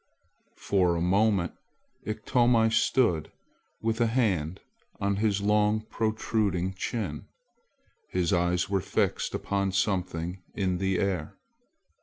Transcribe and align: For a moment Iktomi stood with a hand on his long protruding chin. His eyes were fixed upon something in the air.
For 0.57 0.95
a 0.95 0.99
moment 0.99 1.51
Iktomi 2.07 2.71
stood 2.73 3.31
with 3.83 4.01
a 4.01 4.07
hand 4.07 4.59
on 4.99 5.17
his 5.17 5.41
long 5.41 5.81
protruding 5.81 6.73
chin. 6.73 7.27
His 8.09 8.33
eyes 8.33 8.67
were 8.67 8.81
fixed 8.81 9.35
upon 9.35 9.73
something 9.73 10.41
in 10.55 10.79
the 10.79 10.97
air. 10.97 11.37